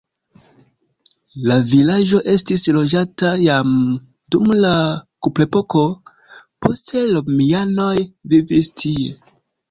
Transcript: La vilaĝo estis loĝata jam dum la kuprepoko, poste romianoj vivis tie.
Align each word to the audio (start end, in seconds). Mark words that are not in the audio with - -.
La 1.47 1.55
vilaĝo 1.71 2.21
estis 2.35 2.63
loĝata 2.77 3.33
jam 3.41 3.75
dum 4.35 4.49
la 4.63 4.71
kuprepoko, 5.27 5.83
poste 6.67 7.03
romianoj 7.19 7.93
vivis 8.33 8.71
tie. 8.85 9.13